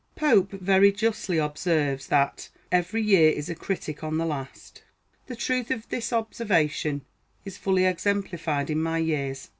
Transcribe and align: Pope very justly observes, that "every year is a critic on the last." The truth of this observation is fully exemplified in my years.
Pope 0.15 0.49
very 0.53 0.91
justly 0.91 1.37
observes, 1.37 2.07
that 2.07 2.49
"every 2.71 3.03
year 3.03 3.29
is 3.29 3.51
a 3.51 3.53
critic 3.53 4.03
on 4.03 4.17
the 4.17 4.25
last." 4.25 4.81
The 5.27 5.35
truth 5.35 5.69
of 5.69 5.87
this 5.89 6.11
observation 6.11 7.05
is 7.45 7.59
fully 7.59 7.85
exemplified 7.85 8.71
in 8.71 8.81
my 8.81 8.97
years. 8.97 9.49